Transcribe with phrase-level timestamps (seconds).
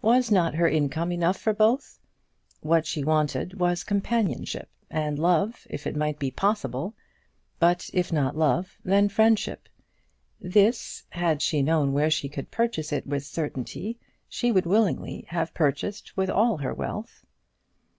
[0.00, 2.00] Was not her income enough for both?
[2.62, 6.94] What she wanted was companionship, and love if it might be possible;
[7.58, 9.68] but if not love, then friendship.
[10.40, 15.52] This, had she known where she could purchase it with certainty, she would willingly have
[15.52, 17.22] purchased with all her wealth.